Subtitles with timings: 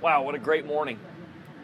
[0.00, 0.96] Wow, what a great morning!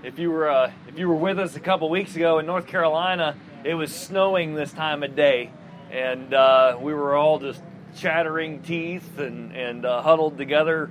[0.02, 2.67] If you were uh, if you were with us a couple weeks ago in North
[2.67, 5.53] Carolina, it was snowing this time of day,
[5.93, 7.62] and uh, we were all just
[7.97, 10.91] chattering teeth and and uh, huddled together,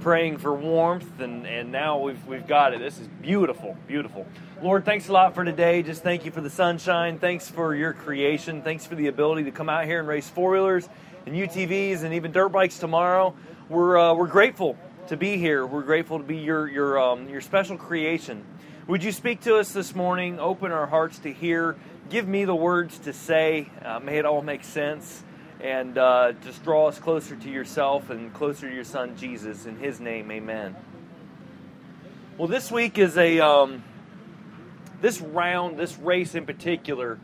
[0.00, 1.18] praying for warmth.
[1.18, 2.80] And and now we've we've got it.
[2.80, 4.26] This is beautiful, beautiful.
[4.60, 5.82] Lord, thanks a lot for today.
[5.82, 7.18] Just thank you for the sunshine.
[7.18, 8.60] Thanks for your creation.
[8.60, 10.90] Thanks for the ability to come out here and race four wheelers
[11.24, 13.34] and UTVs and even dirt bikes tomorrow.
[13.70, 14.76] We're uh, we're grateful
[15.08, 15.66] to be here.
[15.66, 18.44] We're grateful to be your your um, your special creation.
[18.86, 20.38] Would you speak to us this morning?
[20.38, 21.76] Open our hearts to hear.
[22.08, 23.68] Give me the words to say.
[23.84, 25.22] Uh, may it all make sense,
[25.60, 29.66] and uh, just draw us closer to yourself and closer to your Son Jesus.
[29.66, 30.76] In His name, Amen.
[32.38, 33.82] Well, this week is a um,
[35.00, 37.18] this round, this race in particular,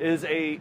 [0.00, 0.60] is a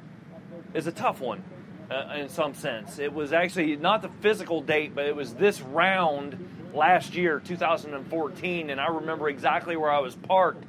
[0.74, 1.44] is a tough one
[1.90, 3.00] uh, in some sense.
[3.00, 6.38] It was actually not the physical date, but it was this round
[6.74, 10.64] last year, 2014, and I remember exactly where I was parked.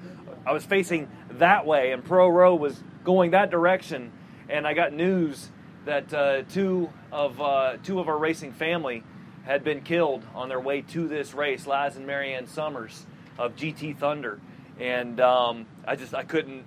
[0.47, 4.13] I was facing that way, and Pro Row was going that direction,
[4.49, 5.51] and I got news
[5.85, 9.03] that uh, two of uh, two of our racing family
[9.45, 13.07] had been killed on their way to this race, Laz and Marianne Summers
[13.39, 14.41] of GT Thunder,
[14.79, 16.65] and um, I just I couldn't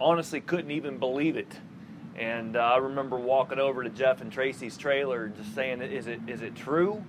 [0.00, 1.52] honestly couldn't even believe it.
[2.16, 6.20] And uh, I remember walking over to Jeff and Tracy's trailer just saying, "Is it
[6.26, 7.04] is it true?"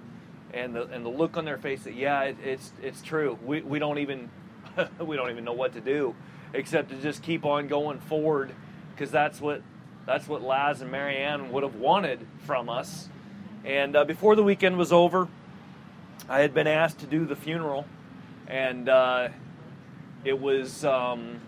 [0.53, 3.39] And the and the look on their face that yeah, it, it's it's true.
[3.45, 4.29] We we don't even
[4.99, 6.13] we don't even know what to do
[6.53, 8.53] except to just keep on going forward
[8.91, 9.61] because that's what
[10.05, 13.07] that's what Laz and Marianne would have wanted from us.
[13.63, 15.29] And uh, before the weekend was over,
[16.27, 17.85] I had been asked to do the funeral,
[18.45, 19.29] and uh,
[20.25, 20.83] it was.
[20.83, 21.39] Um,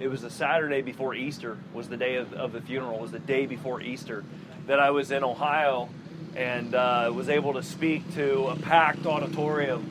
[0.00, 2.98] it was a Saturday before Easter was the day of, of the funeral.
[2.98, 4.24] Was the day before Easter
[4.66, 5.88] that I was in Ohio
[6.34, 9.90] and uh, was able to speak to a packed auditorium.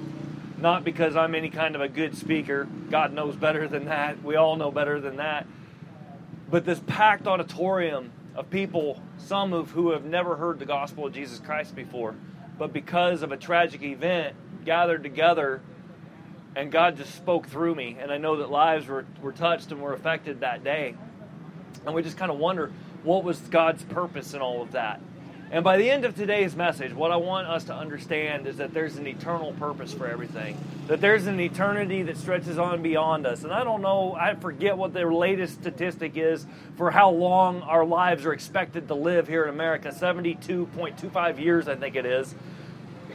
[0.60, 2.68] Not because I'm any kind of a good speaker.
[2.90, 4.24] God knows better than that.
[4.24, 5.46] We all know better than that.
[6.50, 11.14] But this packed auditorium of people, some of who have never heard the gospel of
[11.14, 12.16] Jesus Christ before,
[12.58, 14.36] but because of a tragic event,
[14.66, 15.62] gathered together
[16.56, 17.98] and God just spoke through me.
[18.00, 20.96] And I know that lives were, were touched and were affected that day.
[21.86, 22.72] And we just kind of wonder
[23.04, 25.02] what was God's purpose in all of that.
[25.52, 28.74] And by the end of today's message, what I want us to understand is that
[28.74, 30.58] there's an eternal purpose for everything.
[30.88, 33.44] That there's an eternity that stretches on beyond us.
[33.44, 37.86] And I don't know, I forget what the latest statistic is for how long our
[37.86, 42.34] lives are expected to live here in America 72.25 years, I think it is.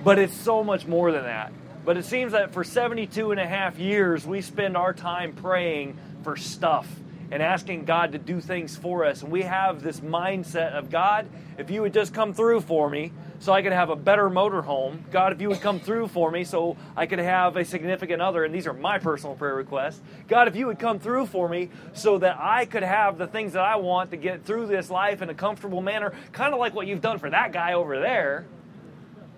[0.04, 1.52] But it's so much more than that.
[1.84, 5.96] But it seems that for 72 and a half years, we spend our time praying
[6.22, 6.86] for stuff
[7.30, 9.22] and asking God to do things for us.
[9.22, 11.28] And we have this mindset of God,
[11.58, 14.98] if you would just come through for me so I could have a better motorhome.
[15.10, 18.44] God, if you would come through for me so I could have a significant other.
[18.44, 20.00] And these are my personal prayer requests.
[20.26, 23.52] God, if you would come through for me so that I could have the things
[23.52, 26.74] that I want to get through this life in a comfortable manner, kind of like
[26.74, 28.46] what you've done for that guy over there.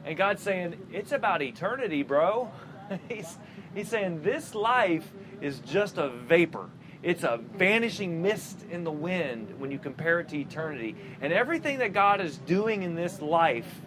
[0.05, 2.51] And God's saying, it's about eternity, bro.
[3.09, 3.39] he's,
[3.75, 6.69] he's saying, this life is just a vapor.
[7.03, 10.97] It's a vanishing mist in the wind when you compare it to eternity.
[11.21, 13.81] And everything that God is doing in this life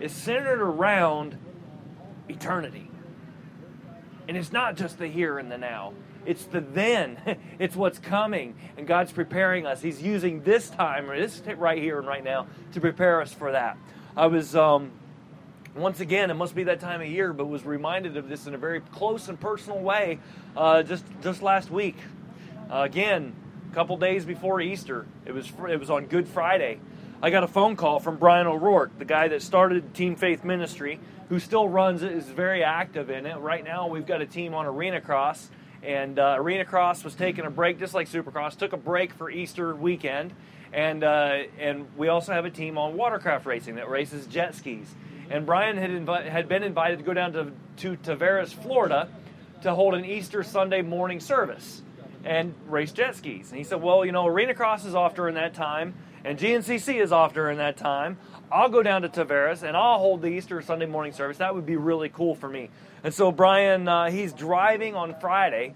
[0.00, 1.38] is centered around
[2.28, 2.90] eternity.
[4.28, 5.94] And it's not just the here and the now.
[6.26, 7.18] It's the then.
[7.58, 8.54] It's what's coming.
[8.76, 9.80] And God's preparing us.
[9.80, 13.52] He's using this time, or this right here and right now, to prepare us for
[13.52, 13.78] that.
[14.14, 14.90] I was um,
[15.76, 18.54] once again, it must be that time of year, but was reminded of this in
[18.54, 20.18] a very close and personal way
[20.56, 21.96] uh, just just last week.
[22.70, 23.34] Uh, again,
[23.70, 26.80] a couple days before Easter, it was it was on Good Friday.
[27.22, 30.98] I got a phone call from Brian O'Rourke, the guy that started Team Faith Ministry,
[31.28, 33.36] who still runs it, is very active in it.
[33.36, 35.48] Right now, we've got a team on Arena Cross,
[35.82, 39.30] and uh, Arena Cross was taking a break, just like Supercross, took a break for
[39.30, 40.32] Easter weekend,
[40.72, 44.94] and uh, and we also have a team on watercraft racing that races jet skis
[45.30, 49.08] and Brian had, invi- had been invited to go down to, to Tavares, Florida,
[49.62, 51.82] to hold an Easter Sunday morning service
[52.24, 53.50] and race jet skis.
[53.50, 57.00] And he said, Well, you know, Arena Cross is off during that time, and GNCC
[57.00, 58.18] is off during that time.
[58.50, 61.38] I'll go down to Tavares and I'll hold the Easter Sunday morning service.
[61.38, 62.70] That would be really cool for me.
[63.02, 65.74] And so Brian, uh, he's driving on Friday,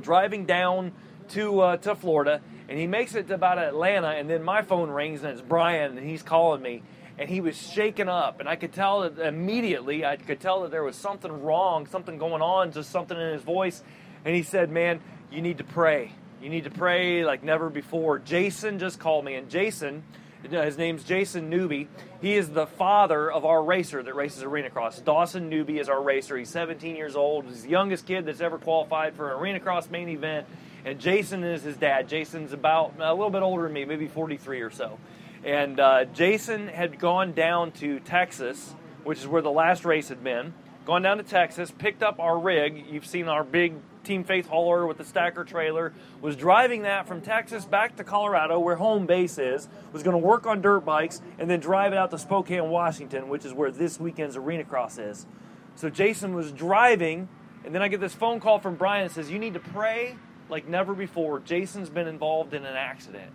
[0.00, 0.92] driving down
[1.30, 4.90] to uh, to Florida, and he makes it to about Atlanta, and then my phone
[4.90, 6.82] rings and it's Brian, and he's calling me,
[7.18, 10.70] and he was shaken up and i could tell that immediately i could tell that
[10.70, 13.82] there was something wrong something going on just something in his voice
[14.24, 15.00] and he said man
[15.30, 16.12] you need to pray
[16.42, 20.02] you need to pray like never before jason just called me and jason
[20.44, 21.88] uh, His name's Jason Newby.
[22.20, 25.00] He is the father of our racer that races arena cross.
[25.00, 26.36] Dawson Newby is our racer.
[26.36, 27.46] He's 17 years old.
[27.46, 30.46] He's the youngest kid that's ever qualified for an arena cross main event.
[30.84, 32.08] And Jason is his dad.
[32.08, 34.98] Jason's about a little bit older than me, maybe 43 or so.
[35.44, 38.74] And uh, Jason had gone down to Texas,
[39.04, 40.52] which is where the last race had been.
[40.84, 42.86] Gone down to Texas, picked up our rig.
[42.88, 43.74] You've seen our big
[44.04, 45.92] Team Faith hauler with the stacker trailer.
[46.22, 49.68] Was driving that from Texas back to Colorado, where home base is.
[49.92, 53.28] Was going to work on dirt bikes and then drive it out to Spokane, Washington,
[53.28, 55.26] which is where this weekend's arena cross is.
[55.74, 57.28] So Jason was driving,
[57.64, 60.16] and then I get this phone call from Brian that says, "You need to pray
[60.48, 61.38] like never before.
[61.40, 63.30] Jason's been involved in an accident."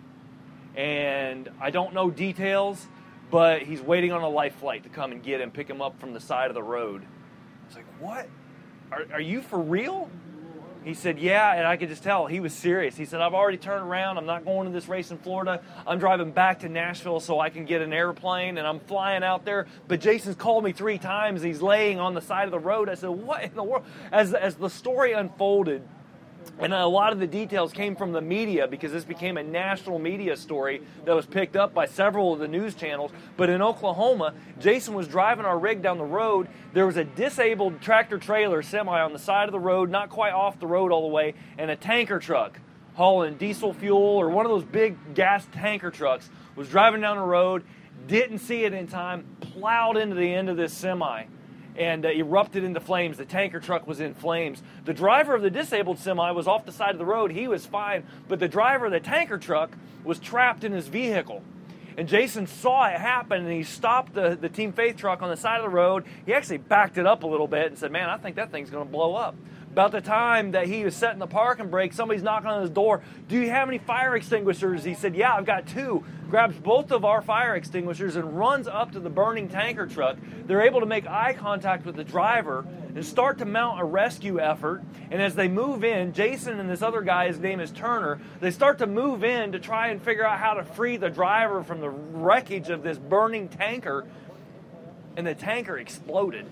[0.76, 2.86] And I don't know details,
[3.30, 5.98] but he's waiting on a life flight to come and get him, pick him up
[6.00, 7.02] from the side of the road.
[7.66, 8.28] It's like, what?
[8.90, 10.10] Are, are you for real?
[10.84, 12.94] He said, Yeah, and I could just tell he was serious.
[12.94, 14.18] He said, I've already turned around.
[14.18, 15.62] I'm not going to this race in Florida.
[15.86, 19.46] I'm driving back to Nashville so I can get an airplane and I'm flying out
[19.46, 19.66] there.
[19.88, 21.40] But Jason's called me three times.
[21.42, 22.90] He's laying on the side of the road.
[22.90, 23.84] I said, What in the world?
[24.12, 25.88] As, as the story unfolded,
[26.58, 29.98] and a lot of the details came from the media because this became a national
[29.98, 33.10] media story that was picked up by several of the news channels.
[33.36, 36.48] But in Oklahoma, Jason was driving our rig down the road.
[36.72, 40.32] There was a disabled tractor trailer semi on the side of the road, not quite
[40.32, 42.60] off the road all the way, and a tanker truck
[42.94, 47.22] hauling diesel fuel or one of those big gas tanker trucks was driving down the
[47.22, 47.64] road,
[48.06, 51.24] didn't see it in time, plowed into the end of this semi
[51.76, 53.16] and uh, erupted into flames.
[53.16, 54.62] The tanker truck was in flames.
[54.84, 57.32] The driver of the disabled semi was off the side of the road.
[57.32, 61.42] He was fine, but the driver of the tanker truck was trapped in his vehicle.
[61.96, 65.36] And Jason saw it happen and he stopped the, the Team Faith truck on the
[65.36, 66.04] side of the road.
[66.26, 68.70] He actually backed it up a little bit and said, Man, I think that thing's
[68.70, 69.36] going to blow up.
[69.74, 73.02] About the time that he was setting the parking brake, somebody's knocking on his door.
[73.26, 74.84] Do you have any fire extinguishers?
[74.84, 76.04] He said, Yeah, I've got two.
[76.30, 80.16] Grabs both of our fire extinguishers and runs up to the burning tanker truck.
[80.46, 84.38] They're able to make eye contact with the driver and start to mount a rescue
[84.38, 84.84] effort.
[85.10, 88.52] And as they move in, Jason and this other guy, his name is Turner, they
[88.52, 91.80] start to move in to try and figure out how to free the driver from
[91.80, 94.06] the wreckage of this burning tanker.
[95.16, 96.46] And the tanker exploded.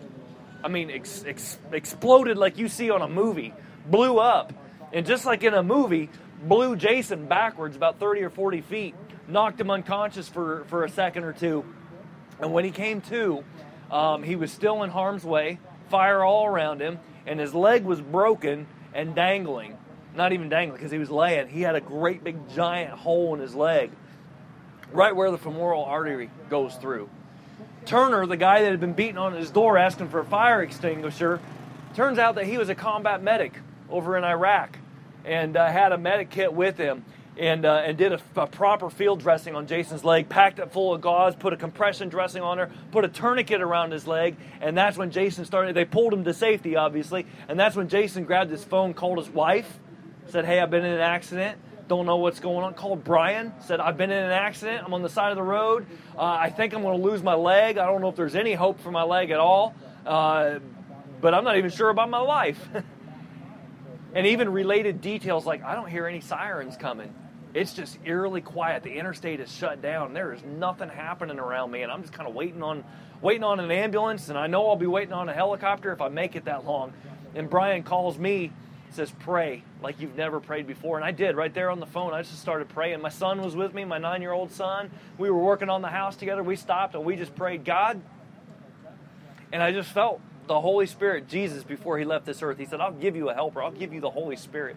[0.65, 3.53] I mean, ex- ex- exploded like you see on a movie,
[3.87, 4.53] blew up.
[4.93, 6.11] And just like in a movie,
[6.43, 8.95] blew Jason backwards about 30 or 40 feet,
[9.29, 11.65] knocked him unconscious for, for a second or two.
[12.41, 13.45] And when he came to,
[13.91, 15.59] um, he was still in harm's way,
[15.91, 19.79] fire all around him, and his leg was broken and dangling.
[20.15, 21.49] Not even dangling because he was laying.
[21.49, 23.91] He had a great big giant hole in his leg,
[24.93, 27.09] right where the femoral artery goes through.
[27.87, 31.41] Turner, the guy that had been beating on his door asking for a fire extinguisher,
[31.95, 33.55] turns out that he was a combat medic
[33.91, 34.79] over in Iraq
[35.25, 37.05] and uh, had a medic kit with him
[37.37, 40.95] and, uh, and did a, a, proper field dressing on Jason's leg, packed it full
[40.95, 44.77] of gauze, put a compression dressing on her, put a tourniquet around his leg, and
[44.77, 45.75] that's when Jason started.
[45.75, 49.31] They pulled him to safety, obviously, and that's when Jason grabbed his phone, called his
[49.31, 49.79] wife,
[50.29, 51.59] said, Hey, I've been in an accident
[51.89, 52.75] don't know what's going on.
[52.75, 54.85] Called Brian, said, I've been in an accident.
[54.85, 55.87] I'm on the side of the road.
[56.17, 57.79] Uh, I think I'm going to lose my leg.
[57.79, 59.75] I don't know if there's any hope for my leg at all,
[60.07, 60.59] uh,
[61.21, 62.69] but I'm not even sure about my life.
[64.15, 67.15] and even related details like, I don't hear any sirens coming.
[67.55, 68.83] It's just eerily quiet.
[68.83, 70.15] The interstate is shut down.
[70.15, 72.83] There is nothing happening around me, and I'm just kind of waiting on,
[73.21, 74.31] waiting on an ambulance.
[74.31, 76.95] And I know I'll be waiting on a helicopter if I make it that long.
[77.35, 78.53] And Brian calls me
[78.95, 80.97] says pray like you've never prayed before.
[80.97, 82.13] And i did right there on the phone.
[82.13, 83.01] I just started praying.
[83.01, 84.91] My son was with me my nine year old son.
[85.19, 86.43] We were working on the house together.
[86.43, 88.01] We stopped and we just prayed god
[89.53, 92.59] and i just felt the holy spirit jesus before he left this earth.
[92.59, 93.63] He said i'll give you a helper.
[93.63, 94.77] I'll give you the holy spirit.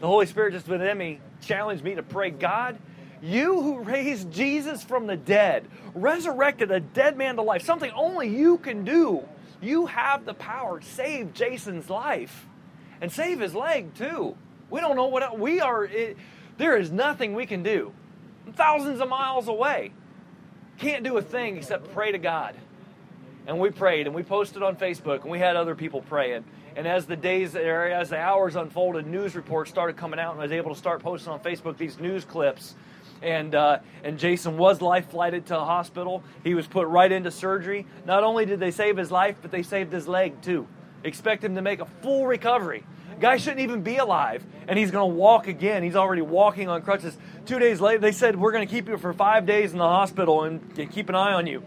[0.00, 2.78] The holy spirit just within me challenged me to pray god
[3.22, 8.28] you who raised jesus from the dead resurrected a dead man to life something only
[8.28, 9.22] you can do.
[9.62, 10.80] You have the power.
[10.80, 12.46] To save jason's life
[13.00, 14.36] and save his leg too.
[14.70, 15.84] We don't know what we are.
[15.84, 16.16] It,
[16.58, 17.92] there is nothing we can do.
[18.54, 19.92] Thousands of miles away.
[20.78, 22.54] Can't do a thing except pray to God.
[23.46, 26.44] And we prayed and we posted on Facebook and we had other people praying.
[26.76, 30.40] And as the days, or as the hours unfolded, news reports started coming out, and
[30.40, 32.76] I was able to start posting on Facebook these news clips.
[33.22, 36.22] And uh, and Jason was life flighted to a hospital.
[36.44, 37.86] He was put right into surgery.
[38.06, 40.66] Not only did they save his life, but they saved his leg too
[41.04, 42.84] expect him to make a full recovery.
[43.20, 45.82] Guy shouldn't even be alive, and he's going to walk again.
[45.82, 47.16] He's already walking on crutches.
[47.44, 49.88] Two days later, they said, We're going to keep you for five days in the
[49.88, 51.62] hospital and keep an eye on you.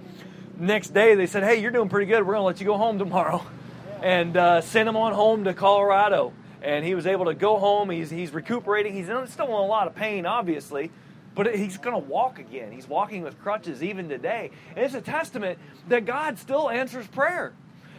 [0.58, 2.26] Next day, they said, Hey, you're doing pretty good.
[2.26, 3.46] We're going to let you go home tomorrow.
[4.02, 6.34] And uh, sent him on home to Colorado.
[6.62, 7.90] And he was able to go home.
[7.90, 8.92] He's, he's recuperating.
[8.92, 10.92] He's still in a lot of pain, obviously,
[11.36, 12.74] but he's going to walk again.
[12.74, 14.52] He's walking with crutches even today.
[14.76, 17.54] And it's a testament that God still answers prayer.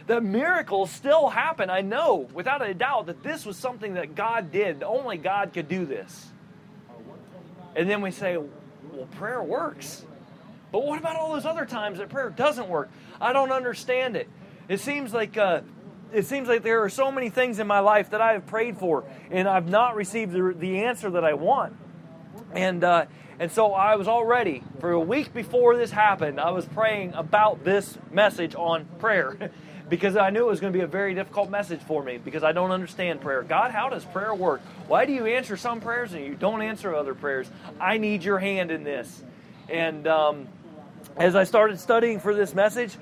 [0.07, 1.69] That miracles still happen.
[1.69, 4.83] I know without a doubt that this was something that God did.
[4.83, 6.27] Only God could do this.
[7.75, 10.05] And then we say, well, prayer works.
[10.71, 12.89] But what about all those other times that prayer doesn't work?
[13.19, 14.29] I don't understand it.
[14.67, 15.61] It seems like uh,
[16.13, 18.77] it seems like there are so many things in my life that I have prayed
[18.77, 21.75] for, and I've not received the, the answer that I want.
[22.53, 23.05] And uh,
[23.39, 26.39] and so I was already for a week before this happened.
[26.39, 29.51] I was praying about this message on prayer.
[29.89, 32.43] because I knew it was going to be a very difficult message for me because
[32.43, 33.43] I don't understand prayer.
[33.43, 34.61] God, how does prayer work?
[34.87, 37.49] Why do you answer some prayers and you don't answer other prayers?
[37.79, 39.23] I need your hand in this.
[39.69, 40.47] And um,
[41.15, 42.95] as I started studying for this message,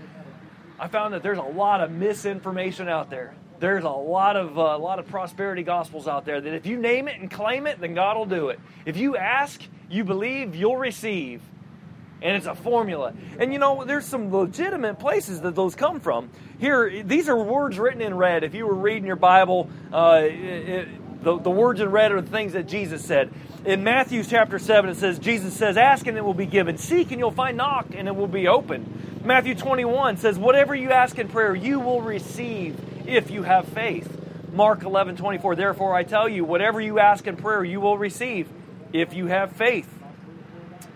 [0.80, 3.36] I found that there's a lot of misinformation out there.
[3.60, 6.78] There's a lot of uh, a lot of prosperity gospels out there that if you
[6.78, 8.60] name it and claim it, then God will do it.
[8.86, 11.42] If you ask, you believe, you'll receive.
[12.24, 13.14] And it's a formula.
[13.38, 16.30] And you know, there's some legitimate places that those come from.
[16.58, 18.44] Here, these are words written in red.
[18.46, 20.88] If you were reading your Bible, uh, it,
[21.24, 23.32] the, the words in red are the things that Jesus said.
[23.66, 26.78] In Matthew chapter 7, it says, Jesus says, Ask and it will be given.
[26.78, 27.58] Seek and you'll find.
[27.58, 29.22] Knock and it will be open.
[29.24, 34.20] Matthew 21 says, Whatever you ask in prayer, you will receive if you have faith.
[34.52, 38.48] Mark 11, 24, Therefore I tell you, whatever you ask in prayer, you will receive
[38.92, 39.90] if you have faith.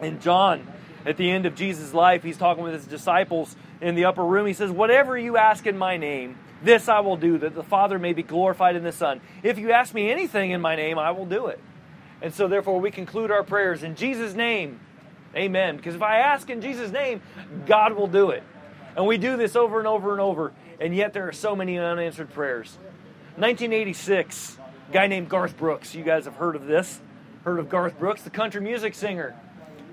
[0.01, 0.67] In John,
[1.07, 4.45] at the end of Jesus' life, he's talking with his disciples in the upper room.
[4.45, 7.97] He says, Whatever you ask in my name, this I will do, that the Father
[7.97, 9.21] may be glorified in the Son.
[9.41, 11.61] If you ask me anything in my name, I will do it.
[12.21, 14.81] And so, therefore, we conclude our prayers in Jesus' name.
[15.33, 15.77] Amen.
[15.77, 17.21] Because if I ask in Jesus' name,
[17.65, 18.43] God will do it.
[18.97, 21.77] And we do this over and over and over, and yet there are so many
[21.77, 22.77] unanswered prayers.
[23.35, 24.57] 1986,
[24.89, 25.95] a guy named Garth Brooks.
[25.95, 26.99] You guys have heard of this.
[27.43, 29.35] Heard of Garth Brooks, the country music singer.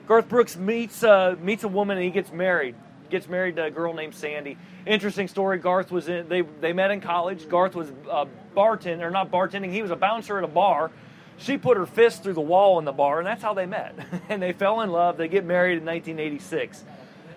[0.06, 2.75] Garth Brooks meets uh, meets a woman and he gets married.
[3.11, 4.56] Gets married to a girl named Sandy.
[4.87, 5.58] Interesting story.
[5.58, 6.28] Garth was in.
[6.28, 7.49] They they met in college.
[7.49, 9.70] Garth was a bartender, or not bartending.
[9.70, 10.90] He was a bouncer at a bar
[11.37, 13.94] she put her fist through the wall in the bar, and that's how they met.
[14.28, 15.16] and they fell in love.
[15.16, 16.84] They get married in 1986.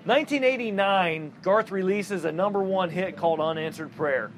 [0.06, 4.32] 1989, Garth releases a number one hit called Unanswered Prayer,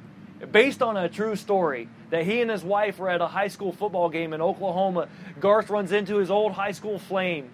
[0.51, 3.71] based on a true story that he and his wife were at a high school
[3.71, 5.07] football game in Oklahoma.
[5.39, 7.51] Garth runs into his old high school flame.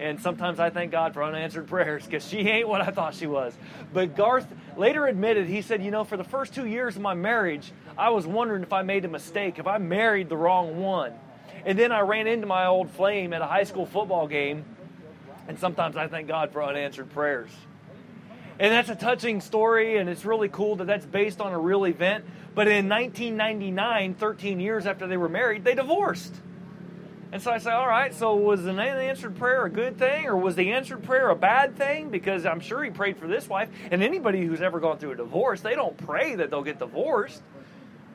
[0.00, 3.26] And sometimes I thank God for unanswered prayers because she ain't what I thought she
[3.26, 3.54] was.
[3.92, 4.46] But Garth
[4.76, 8.10] later admitted, he said, You know, for the first two years of my marriage, I
[8.10, 11.12] was wondering if I made a mistake, if I married the wrong one.
[11.64, 14.64] And then I ran into my old flame at a high school football game.
[15.46, 17.50] And sometimes I thank God for unanswered prayers.
[18.58, 21.84] And that's a touching story, and it's really cool that that's based on a real
[21.84, 22.24] event.
[22.54, 26.34] But in 1999, 13 years after they were married, they divorced.
[27.34, 30.36] And so I say, all right, so was an answered prayer a good thing, or
[30.36, 32.10] was the answered prayer a bad thing?
[32.10, 33.68] Because I'm sure he prayed for this wife.
[33.90, 37.42] And anybody who's ever gone through a divorce, they don't pray that they'll get divorced.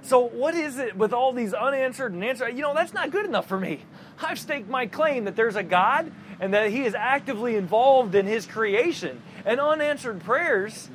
[0.03, 2.55] So, what is it with all these unanswered and answered?
[2.55, 3.81] You know, that's not good enough for me.
[4.23, 8.25] I've staked my claim that there's a God and that He is actively involved in
[8.25, 9.21] His creation.
[9.43, 10.89] And unanswered prayers,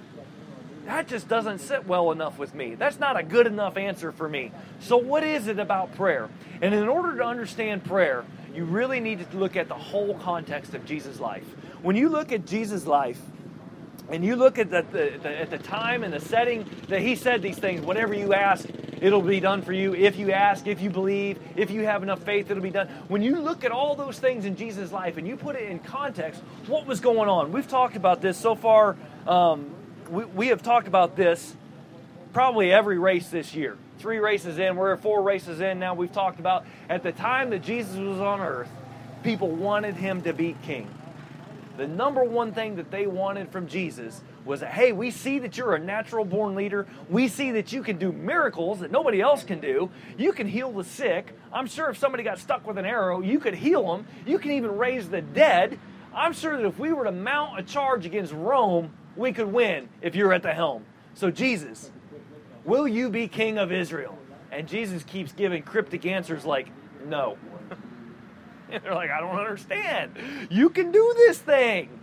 [0.86, 2.74] that just doesn't sit well enough with me.
[2.74, 4.52] That's not a good enough answer for me.
[4.80, 6.28] So, what is it about prayer?
[6.60, 8.24] And in order to understand prayer,
[8.54, 11.44] you really need to look at the whole context of Jesus' life.
[11.82, 13.20] When you look at Jesus' life,
[14.10, 17.16] and you look at the, the, the, at the time and the setting that he
[17.16, 18.68] said these things whatever you ask
[19.00, 22.22] it'll be done for you if you ask if you believe if you have enough
[22.22, 25.26] faith it'll be done when you look at all those things in jesus life and
[25.26, 28.94] you put it in context what was going on we've talked about this so far
[29.26, 29.74] um,
[30.10, 31.54] we, we have talked about this
[32.32, 36.40] probably every race this year three races in we're four races in now we've talked
[36.40, 38.68] about at the time that jesus was on earth
[39.22, 40.88] people wanted him to be king
[41.76, 45.56] the number one thing that they wanted from Jesus was that, hey, we see that
[45.56, 46.86] you're a natural born leader.
[47.08, 49.90] We see that you can do miracles that nobody else can do.
[50.16, 51.36] You can heal the sick.
[51.52, 54.06] I'm sure if somebody got stuck with an arrow, you could heal them.
[54.24, 55.80] You can even raise the dead.
[56.14, 59.88] I'm sure that if we were to mount a charge against Rome, we could win
[60.02, 60.84] if you're at the helm.
[61.14, 61.90] So, Jesus,
[62.64, 64.18] will you be king of Israel?
[64.50, 66.68] And Jesus keeps giving cryptic answers like,
[67.06, 67.36] no.
[68.70, 70.16] And they're like, I don't understand.
[70.50, 72.00] You can do this thing.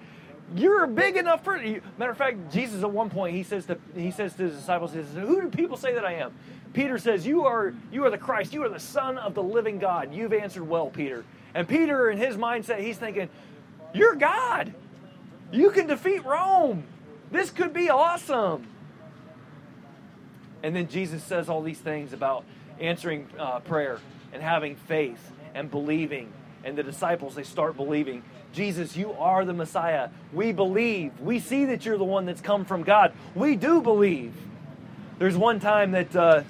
[0.55, 1.83] You're big enough for it.
[1.97, 4.93] Matter of fact, Jesus at one point he says to he says to his disciples,
[4.93, 6.33] he says, Who do people say that I am?
[6.73, 9.79] Peter says, You are you are the Christ, you are the Son of the living
[9.79, 10.13] God.
[10.13, 11.25] You've answered well, Peter.
[11.53, 13.29] And Peter, in his mindset, he's thinking,
[13.93, 14.73] You're God.
[15.51, 16.83] You can defeat Rome.
[17.31, 18.67] This could be awesome.
[20.63, 22.43] And then Jesus says all these things about
[22.79, 23.99] answering uh, prayer
[24.33, 26.31] and having faith and believing
[26.63, 28.23] And the disciples, they start believing
[28.53, 30.09] Jesus, you are the Messiah.
[30.33, 31.17] We believe.
[31.21, 33.13] We see that you're the one that's come from God.
[33.33, 34.33] We do believe.
[35.19, 36.43] There's one time that, uh,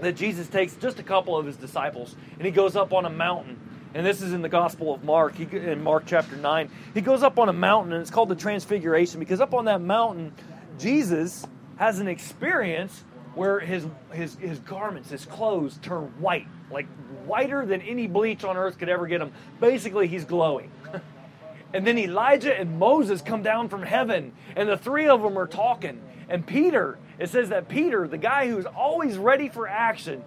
[0.00, 3.10] that Jesus takes just a couple of his disciples and he goes up on a
[3.10, 3.58] mountain.
[3.92, 6.70] And this is in the Gospel of Mark, he, in Mark chapter 9.
[6.94, 9.80] He goes up on a mountain and it's called the Transfiguration because up on that
[9.80, 10.32] mountain,
[10.78, 11.44] Jesus
[11.76, 13.04] has an experience
[13.34, 16.86] where his, his, his garments, his clothes turn white, like
[17.26, 19.32] whiter than any bleach on earth could ever get him.
[19.60, 20.70] Basically, he's glowing.
[21.74, 25.46] and then Elijah and Moses come down from heaven, and the three of them are
[25.46, 26.00] talking.
[26.28, 30.24] And Peter, it says that Peter, the guy who's always ready for action,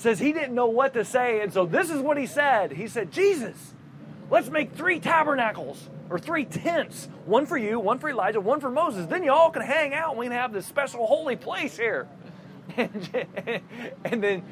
[0.00, 1.40] says he didn't know what to say.
[1.42, 3.74] And so this is what he said He said, Jesus,
[4.30, 8.70] let's make three tabernacles or three tents one for you, one for Elijah, one for
[8.70, 9.06] Moses.
[9.06, 10.16] Then you all can hang out.
[10.16, 12.08] We can have this special holy place here.
[12.76, 14.42] and then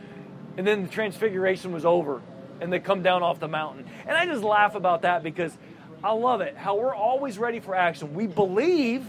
[0.57, 2.21] and then the transfiguration was over
[2.61, 3.87] and they come down off the mountain.
[4.07, 5.57] And I just laugh about that because
[6.05, 8.15] I love it how we're always ready for action.
[8.15, 9.07] We believe,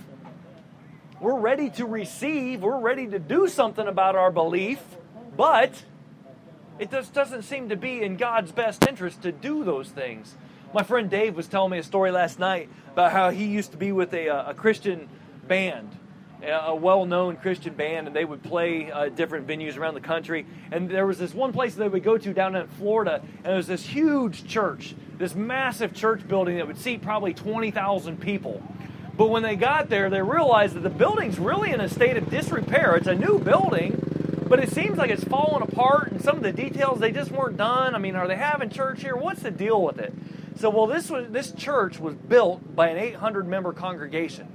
[1.19, 4.79] we're ready to receive, we're ready to do something about our belief,
[5.35, 5.73] but
[6.79, 10.35] it just doesn't seem to be in God's best interest to do those things.
[10.73, 13.77] My friend Dave was telling me a story last night about how he used to
[13.77, 15.09] be with a, uh, a Christian
[15.47, 15.89] band
[16.41, 20.45] a well-known Christian band, and they would play uh, different venues around the country.
[20.71, 23.55] And there was this one place they would go to down in Florida, and it
[23.55, 28.63] was this huge church, this massive church building that would seat probably 20,000 people.
[29.17, 32.29] But when they got there, they realized that the building's really in a state of
[32.29, 32.95] disrepair.
[32.95, 34.08] It's a new building,
[34.49, 37.57] but it seems like it's falling apart, and some of the details they just weren't
[37.57, 37.95] done.
[37.95, 39.15] I mean, are they having church here?
[39.15, 40.13] What's the deal with it?
[40.57, 44.47] So, well, this was this church was built by an 800 member congregation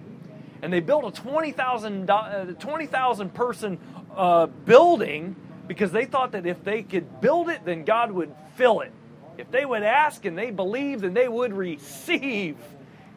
[0.65, 2.87] and they built a 20,000 uh, 20,
[3.29, 3.79] person
[4.17, 5.37] uh, building
[5.69, 8.91] because they thought that if they could build it, then God would fill it.
[9.37, 12.57] If they would ask and they believed, then they would receive.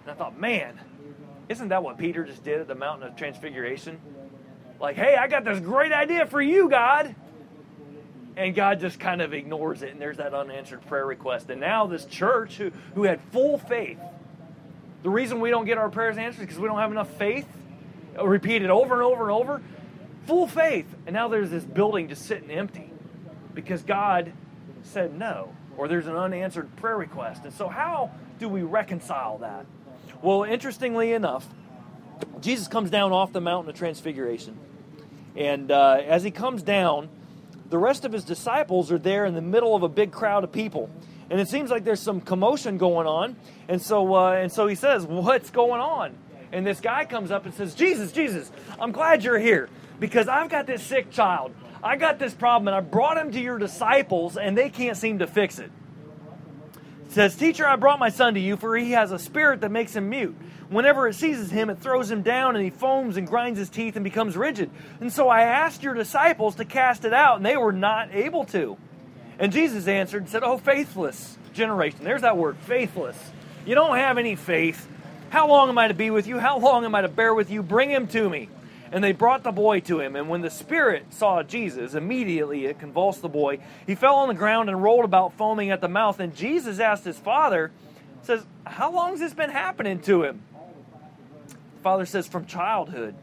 [0.02, 0.78] And I thought, man,
[1.48, 3.98] isn't that what Peter just did at the mountain of transfiguration?
[4.80, 7.16] Like, hey, I got this great idea for you, God.
[8.36, 11.50] And God just kind of ignores it, and there's that unanswered prayer request.
[11.50, 13.98] And now this church who, who had full faith
[15.04, 17.48] the reason we don't get our prayers answered is because we don't have enough faith.
[18.22, 19.62] Repeat it over and over and over.
[20.26, 20.86] Full faith.
[21.06, 22.92] And now there's this building just sitting empty
[23.54, 24.34] because God
[24.84, 27.44] said no, or there's an unanswered prayer request.
[27.46, 29.66] And so, how do we reconcile that?
[30.22, 31.46] Well, interestingly enough,
[32.42, 34.58] Jesus comes down off the mountain of transfiguration.
[35.38, 37.10] And uh, as he comes down,
[37.70, 40.52] the rest of his disciples are there in the middle of a big crowd of
[40.52, 40.90] people
[41.30, 43.36] and it seems like there's some commotion going on.
[43.68, 46.16] And so, uh, and so he says, "What's going on?"
[46.52, 49.70] And this guy comes up and says, "Jesus, Jesus, I'm glad you're here
[50.00, 51.54] because I've got this sick child.
[51.84, 55.20] I got this problem, and I brought him to your disciples, and they can't seem
[55.20, 55.72] to fix it."
[57.10, 59.96] Says, Teacher, I brought my son to you, for he has a spirit that makes
[59.96, 60.36] him mute.
[60.70, 63.96] Whenever it seizes him, it throws him down, and he foams and grinds his teeth
[63.96, 64.70] and becomes rigid.
[65.00, 68.44] And so I asked your disciples to cast it out, and they were not able
[68.46, 68.78] to.
[69.40, 72.00] And Jesus answered and said, Oh, faithless generation.
[72.04, 73.18] There's that word, faithless.
[73.66, 74.88] You don't have any faith.
[75.30, 76.40] How long am I to be with you?
[76.40, 77.62] How long am I to bear with you?
[77.62, 78.50] Bring him to me.
[78.92, 80.16] And they brought the boy to him.
[80.16, 83.60] And when the spirit saw Jesus, immediately it convulsed the boy.
[83.86, 86.20] He fell on the ground and rolled about, foaming at the mouth.
[86.20, 87.72] And Jesus asked his father,
[88.24, 90.42] says, How long has this been happening to him?
[91.50, 93.16] The father says, From childhood.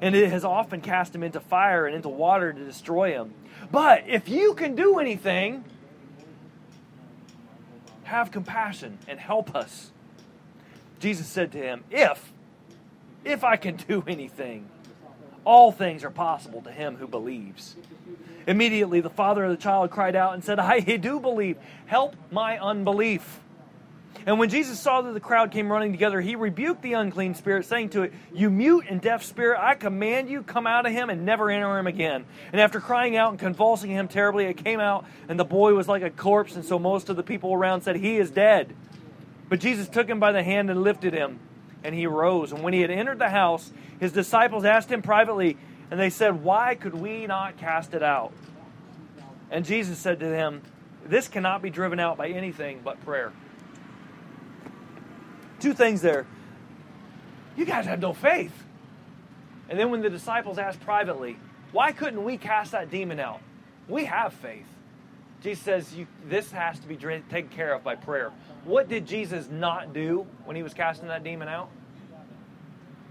[0.00, 3.32] And it has often cast him into fire and into water to destroy him.
[3.70, 5.64] But if you can do anything,
[8.04, 9.90] have compassion and help us.
[11.00, 12.32] Jesus said to him, If,
[13.24, 14.68] if I can do anything,
[15.46, 17.76] all things are possible to him who believes.
[18.46, 21.56] Immediately the father of the child cried out and said, I do believe.
[21.86, 23.40] Help my unbelief.
[24.26, 27.64] And when Jesus saw that the crowd came running together, he rebuked the unclean spirit,
[27.64, 31.10] saying to it, You mute and deaf spirit, I command you, come out of him
[31.10, 32.24] and never enter him again.
[32.50, 35.86] And after crying out and convulsing him terribly, it came out, and the boy was
[35.86, 36.56] like a corpse.
[36.56, 38.74] And so most of the people around said, He is dead.
[39.48, 41.38] But Jesus took him by the hand and lifted him,
[41.86, 42.50] and he rose.
[42.50, 45.56] And when he had entered the house, his disciples asked him privately,
[45.88, 48.32] and they said, Why could we not cast it out?
[49.52, 50.62] And Jesus said to them,
[51.06, 53.32] This cannot be driven out by anything but prayer.
[55.60, 56.26] Two things there.
[57.56, 58.64] You guys have no faith.
[59.68, 61.38] And then when the disciples asked privately,
[61.70, 63.40] why couldn't we cast that demon out?
[63.88, 64.66] We have faith.
[65.46, 68.32] Jesus says you, this has to be taken care of by prayer.
[68.64, 71.70] What did Jesus not do when he was casting that demon out?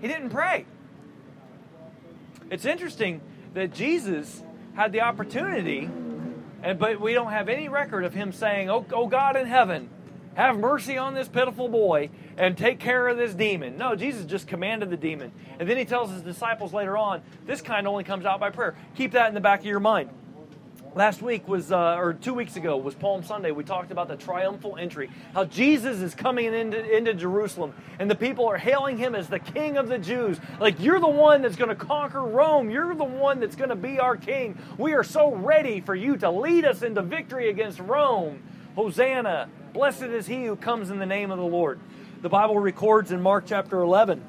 [0.02, 0.66] He didn't pray.
[2.52, 3.22] It's interesting
[3.54, 4.44] that Jesus
[4.76, 5.90] had the opportunity
[6.66, 9.88] And but we don't have any record of him saying, "Oh, oh God in heaven,
[10.34, 14.48] have mercy on this pitiful boy and take care of this demon." No, Jesus just
[14.48, 15.32] commanded the demon.
[15.60, 18.76] And then he tells his disciples later on, "This kind only comes out by prayer."
[18.96, 20.10] Keep that in the back of your mind.
[20.96, 23.52] Last week was, uh, or two weeks ago, was Palm Sunday.
[23.52, 28.16] We talked about the triumphal entry, how Jesus is coming into, into Jerusalem, and the
[28.16, 30.40] people are hailing him as the King of the Jews.
[30.58, 32.70] Like, you're the one that's going to conquer Rome.
[32.70, 34.58] You're the one that's going to be our King.
[34.78, 38.42] We are so ready for you to lead us into victory against Rome.
[38.78, 39.50] Hosanna!
[39.74, 41.78] Blessed is he who comes in the name of the Lord.
[42.22, 44.24] The Bible records in Mark chapter 11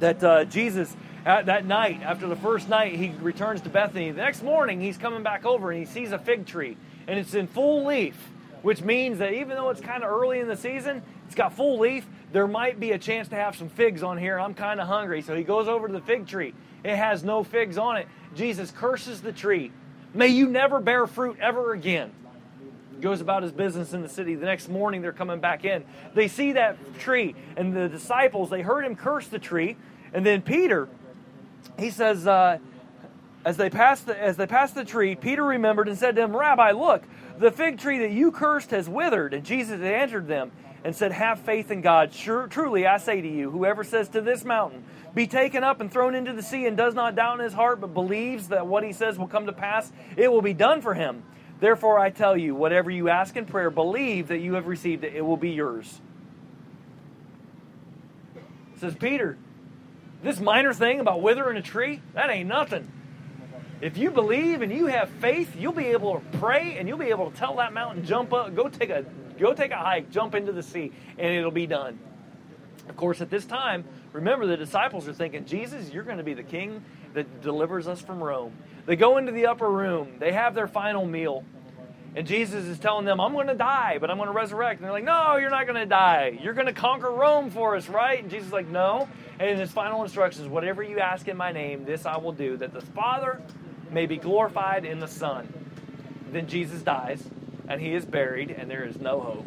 [0.00, 0.94] that uh, Jesus
[1.28, 4.10] at that night, after the first night, he returns to Bethany.
[4.10, 7.34] The next morning, he's coming back over and he sees a fig tree, and it's
[7.34, 8.16] in full leaf,
[8.62, 11.78] which means that even though it's kind of early in the season, it's got full
[11.78, 12.06] leaf.
[12.32, 14.40] There might be a chance to have some figs on here.
[14.40, 15.20] I'm kind of hungry.
[15.20, 16.54] So he goes over to the fig tree.
[16.82, 18.08] It has no figs on it.
[18.34, 19.70] Jesus curses the tree.
[20.14, 22.10] May you never bear fruit ever again
[23.00, 24.34] goes about his business in the city.
[24.34, 25.84] The next morning, they're coming back in.
[26.14, 29.76] They see that tree, and the disciples, they heard him curse the tree.
[30.12, 30.88] And then Peter,
[31.78, 32.58] he says, uh,
[33.44, 36.36] as they passed the, as they passed the tree, Peter remembered and said to him,
[36.36, 37.04] Rabbi, look,
[37.38, 39.32] the fig tree that you cursed has withered.
[39.32, 40.50] And Jesus answered them
[40.84, 42.12] and said, Have faith in God.
[42.12, 45.90] Sure, truly, I say to you, whoever says to this mountain, Be taken up and
[45.90, 48.84] thrown into the sea, and does not doubt in his heart, but believes that what
[48.84, 51.22] he says will come to pass, it will be done for him.
[51.60, 55.14] Therefore, I tell you, whatever you ask in prayer, believe that you have received it,
[55.14, 56.00] it will be yours.
[58.76, 59.36] Says Peter,
[60.22, 62.90] this minor thing about withering a tree, that ain't nothing.
[63.80, 67.06] If you believe and you have faith, you'll be able to pray and you'll be
[67.06, 69.04] able to tell that mountain, jump up, go take a
[69.38, 71.98] go take a hike, jump into the sea, and it'll be done.
[72.88, 76.34] Of course, at this time, remember the disciples are thinking, Jesus, you're going to be
[76.34, 76.82] the king
[77.14, 78.52] that delivers us from Rome.
[78.86, 81.44] They go into the upper room, they have their final meal.
[82.18, 84.80] And Jesus is telling them, I'm going to die, but I'm going to resurrect.
[84.80, 86.36] And they're like, No, you're not going to die.
[86.42, 88.20] You're going to conquer Rome for us, right?
[88.20, 89.08] And Jesus is like, No.
[89.38, 92.56] And in his final instructions, whatever you ask in my name, this I will do,
[92.56, 93.40] that the Father
[93.92, 95.46] may be glorified in the Son.
[96.32, 97.22] Then Jesus dies,
[97.68, 99.46] and he is buried, and there is no hope.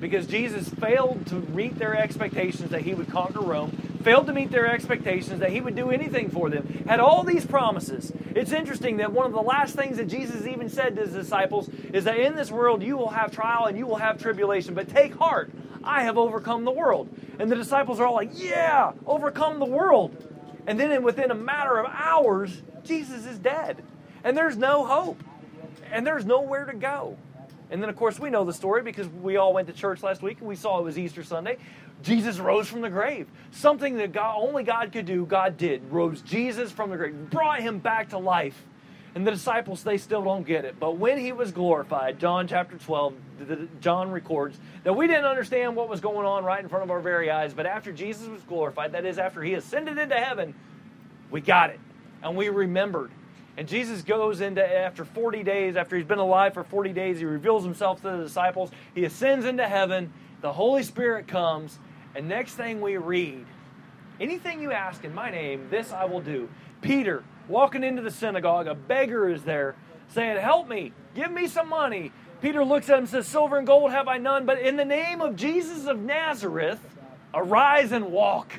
[0.00, 4.50] Because Jesus failed to meet their expectations that he would conquer Rome, failed to meet
[4.50, 8.12] their expectations that he would do anything for them, had all these promises.
[8.34, 11.68] It's interesting that one of the last things that Jesus even said to his disciples
[11.92, 14.88] is that in this world you will have trial and you will have tribulation, but
[14.88, 15.50] take heart,
[15.82, 17.08] I have overcome the world.
[17.38, 20.24] And the disciples are all like, Yeah, overcome the world.
[20.66, 23.82] And then within a matter of hours, Jesus is dead.
[24.22, 25.22] And there's no hope.
[25.90, 27.16] And there's nowhere to go.
[27.70, 30.22] And then, of course, we know the story because we all went to church last
[30.22, 31.58] week and we saw it was Easter Sunday.
[32.02, 33.26] Jesus rose from the grave.
[33.50, 35.82] Something that God, only God could do, God did.
[35.90, 38.64] Rose Jesus from the grave, brought him back to life.
[39.14, 40.78] And the disciples, they still don't get it.
[40.78, 43.14] But when he was glorified, John chapter 12,
[43.80, 47.00] John records that we didn't understand what was going on right in front of our
[47.00, 47.52] very eyes.
[47.52, 50.54] But after Jesus was glorified, that is, after he ascended into heaven,
[51.30, 51.80] we got it.
[52.22, 53.10] And we remembered.
[53.56, 57.24] And Jesus goes into, after 40 days, after he's been alive for 40 days, he
[57.24, 58.70] reveals himself to the disciples.
[58.94, 60.12] He ascends into heaven.
[60.42, 61.80] The Holy Spirit comes.
[62.18, 63.46] And next thing we read,
[64.20, 66.48] anything you ask in my name, this I will do.
[66.80, 69.76] Peter, walking into the synagogue, a beggar is there
[70.08, 72.10] saying, Help me, give me some money.
[72.42, 74.84] Peter looks at him and says, Silver and gold have I none, but in the
[74.84, 76.80] name of Jesus of Nazareth,
[77.32, 78.52] arise and walk.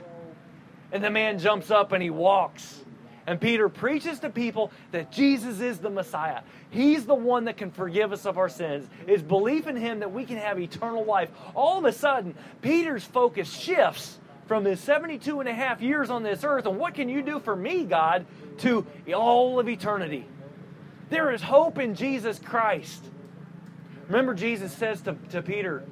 [0.93, 2.82] And the man jumps up and he walks.
[3.29, 6.41] And Peter preaches to people that Jesus is the Messiah.
[6.71, 8.89] He's the one that can forgive us of our sins.
[9.05, 11.29] It's belief in him that we can have eternal life.
[11.53, 16.23] All of a sudden, Peter's focus shifts from his 72 and a half years on
[16.23, 18.25] this earth and what can you do for me, God,
[18.61, 20.25] to all of eternity.
[21.11, 23.05] There is hope in Jesus Christ.
[24.07, 25.83] Remember, Jesus says to, to Peter,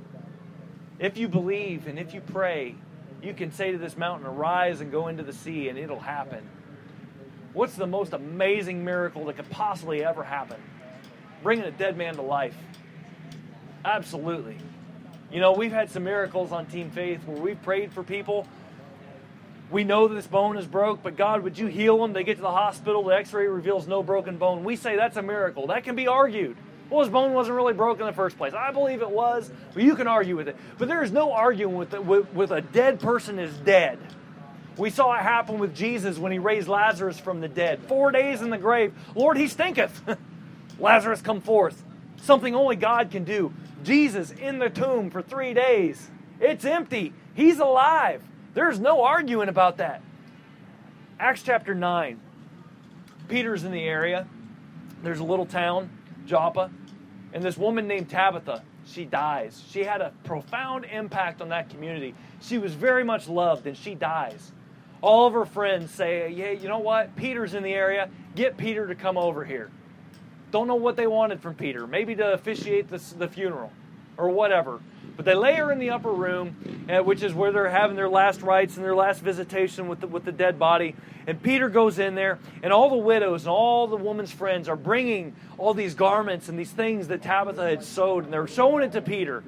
[0.98, 2.74] if you believe and if you pray,
[3.22, 6.44] you can say to this mountain, Arise and go into the sea, and it'll happen.
[7.54, 10.58] What's the most amazing miracle that could possibly ever happen?
[11.44, 12.56] Bringing a dead man to life.
[13.84, 14.58] Absolutely.
[15.32, 18.48] You know, we've had some miracles on Team Faith where we've prayed for people.
[19.70, 22.14] We know that this bone is broke, but God, would you heal them?
[22.14, 24.64] They get to the hospital, the x ray reveals no broken bone.
[24.64, 25.68] We say that's a miracle.
[25.68, 26.56] That can be argued.
[26.90, 28.54] Well, his bone wasn't really broken in the first place.
[28.54, 30.56] I believe it was, but you can argue with it.
[30.78, 34.00] But there is no arguing with, the, with, with a dead person is dead.
[34.78, 37.80] We saw it happen with Jesus when he raised Lazarus from the dead.
[37.88, 38.94] Four days in the grave.
[39.16, 40.02] Lord, he stinketh.
[40.80, 41.84] Lazarus, come forth.
[42.18, 43.54] Something only God can do.
[43.84, 46.10] Jesus in the tomb for three days.
[46.40, 47.14] It's empty.
[47.34, 48.22] He's alive.
[48.54, 50.02] There's no arguing about that.
[51.20, 52.20] Acts chapter 9.
[53.28, 54.28] Peter's in the area.
[55.04, 55.90] There's a little town,
[56.26, 56.70] Joppa.
[57.34, 59.64] And this woman named Tabitha, she dies.
[59.70, 62.14] She had a profound impact on that community.
[62.42, 64.52] She was very much loved, and she dies.
[65.02, 67.16] All of her friends say, Yeah, you know what?
[67.16, 68.10] Peter's in the area.
[68.36, 69.70] Get Peter to come over here.
[70.52, 71.86] Don't know what they wanted from Peter.
[71.86, 73.72] Maybe to officiate the, the funeral
[74.18, 74.80] or whatever.
[75.16, 78.10] But they lay her in the upper room, uh, which is where they're having their
[78.10, 80.96] last rites and their last visitation with the, with the dead body.
[81.26, 84.76] And Peter goes in there, and all the widows and all the woman's friends are
[84.76, 88.92] bringing all these garments and these things that Tabitha had sewed, and they're showing it
[88.92, 89.44] to Peter.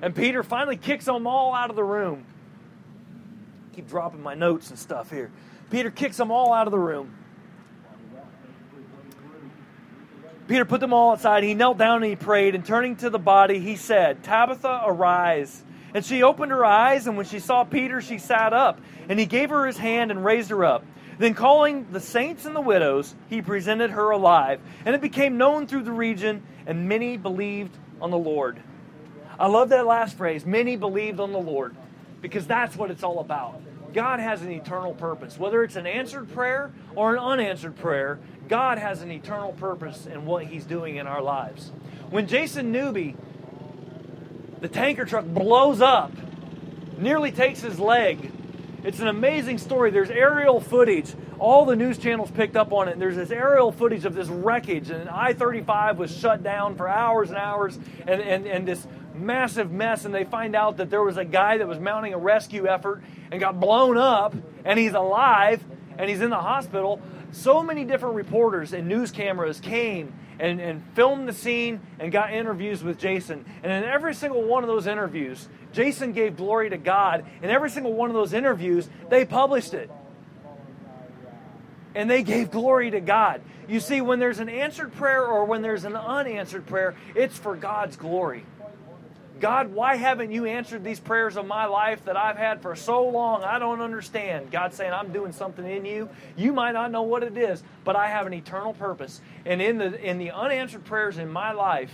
[0.00, 2.24] And Peter finally kicks them all out of the room.
[3.80, 5.30] Keep dropping my notes and stuff here.
[5.70, 7.14] Peter kicks them all out of the room.
[10.48, 11.44] Peter put them all outside.
[11.44, 15.64] He knelt down and he prayed, and turning to the body, he said, Tabitha, arise.
[15.94, 18.82] And she opened her eyes, and when she saw Peter, she sat up.
[19.08, 20.84] And he gave her his hand and raised her up.
[21.16, 24.60] Then, calling the saints and the widows, he presented her alive.
[24.84, 28.60] And it became known through the region, and many believed on the Lord.
[29.38, 31.74] I love that last phrase many believed on the Lord,
[32.20, 33.62] because that's what it's all about.
[33.92, 35.38] God has an eternal purpose.
[35.38, 40.26] Whether it's an answered prayer or an unanswered prayer, God has an eternal purpose in
[40.26, 41.70] what He's doing in our lives.
[42.10, 43.16] When Jason Newby,
[44.60, 46.12] the tanker truck, blows up,
[46.98, 48.32] nearly takes his leg,
[48.82, 49.90] it's an amazing story.
[49.90, 51.14] There's aerial footage.
[51.38, 52.98] All the news channels picked up on it.
[52.98, 57.28] There's this aerial footage of this wreckage, and I 35 was shut down for hours
[57.28, 60.04] and hours, and, and, and this massive mess.
[60.04, 63.02] And they find out that there was a guy that was mounting a rescue effort
[63.30, 65.62] and got blown up, and he's alive,
[65.98, 67.00] and he's in the hospital.
[67.32, 72.32] So many different reporters and news cameras came and, and filmed the scene and got
[72.32, 73.44] interviews with Jason.
[73.62, 77.24] And in every single one of those interviews, Jason gave glory to God.
[77.42, 79.90] In every single one of those interviews, they published it.
[81.94, 83.42] And they gave glory to God.
[83.68, 87.54] You see, when there's an answered prayer or when there's an unanswered prayer, it's for
[87.54, 88.44] God's glory.
[89.40, 93.08] God, why haven't you answered these prayers of my life that I've had for so
[93.08, 93.42] long?
[93.42, 94.50] I don't understand.
[94.50, 96.10] God saying, I'm doing something in you.
[96.36, 99.20] You might not know what it is, but I have an eternal purpose.
[99.46, 101.92] And in the in the unanswered prayers in my life,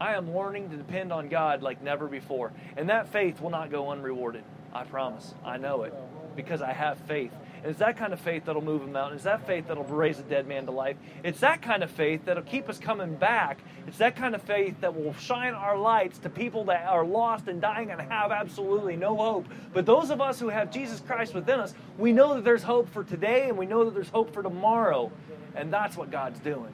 [0.00, 2.52] I am learning to depend on God like never before.
[2.76, 4.44] And that faith will not go unrewarded.
[4.72, 5.34] I promise.
[5.44, 5.94] I know it
[6.36, 7.32] because I have faith.
[7.64, 9.14] And it's that kind of faith that'll move a mountain.
[9.14, 10.98] It's that faith that'll raise a dead man to life.
[11.22, 13.58] It's that kind of faith that'll keep us coming back.
[13.86, 17.48] It's that kind of faith that will shine our lights to people that are lost
[17.48, 19.46] and dying and have absolutely no hope.
[19.72, 22.90] But those of us who have Jesus Christ within us, we know that there's hope
[22.90, 25.10] for today and we know that there's hope for tomorrow.
[25.54, 26.72] And that's what God's doing.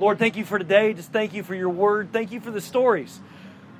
[0.00, 0.94] Lord, thank you for today.
[0.94, 2.10] Just thank you for your word.
[2.10, 3.20] Thank you for the stories.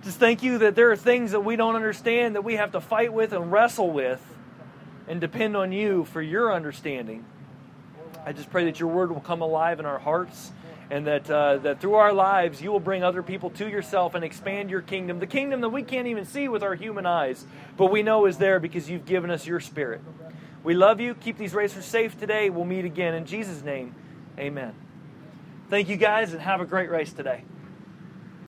[0.03, 2.81] Just thank you that there are things that we don't understand that we have to
[2.83, 4.21] fight with and wrestle with
[5.09, 7.25] and depend on you for your understanding.
[8.27, 10.51] I just pray that your word will come alive in our hearts
[10.91, 14.25] and that, uh, that through our lives you will bring other people to yourself and
[14.25, 17.91] expand your kingdom, the kingdom that we can't even see with our human eyes, but
[17.91, 20.01] we know is there because you've given us your spirit.
[20.63, 21.15] We love you.
[21.15, 22.49] Keep these racers safe today.
[22.49, 23.15] We'll meet again.
[23.15, 23.95] In Jesus' name,
[24.39, 24.75] amen.
[25.69, 27.45] Thank you guys and have a great race today.